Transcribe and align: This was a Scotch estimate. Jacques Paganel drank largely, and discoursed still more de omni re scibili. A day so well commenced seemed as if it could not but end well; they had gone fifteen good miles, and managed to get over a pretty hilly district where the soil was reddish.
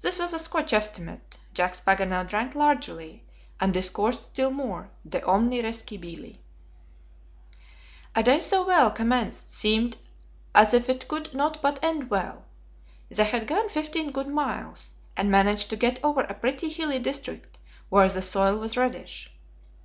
This 0.00 0.18
was 0.18 0.32
a 0.32 0.40
Scotch 0.40 0.72
estimate. 0.72 1.38
Jacques 1.54 1.84
Paganel 1.84 2.26
drank 2.26 2.56
largely, 2.56 3.22
and 3.60 3.72
discoursed 3.72 4.24
still 4.26 4.50
more 4.50 4.90
de 5.08 5.24
omni 5.24 5.62
re 5.62 5.68
scibili. 5.68 6.38
A 8.16 8.24
day 8.24 8.40
so 8.40 8.66
well 8.66 8.90
commenced 8.90 9.52
seemed 9.52 9.96
as 10.56 10.74
if 10.74 10.88
it 10.88 11.06
could 11.06 11.32
not 11.34 11.62
but 11.62 11.78
end 11.84 12.10
well; 12.10 12.44
they 13.08 13.22
had 13.22 13.46
gone 13.46 13.68
fifteen 13.68 14.10
good 14.10 14.26
miles, 14.26 14.94
and 15.16 15.30
managed 15.30 15.70
to 15.70 15.76
get 15.76 16.00
over 16.02 16.22
a 16.22 16.34
pretty 16.34 16.68
hilly 16.68 16.98
district 16.98 17.56
where 17.90 18.08
the 18.08 18.22
soil 18.22 18.56
was 18.58 18.76
reddish. 18.76 19.30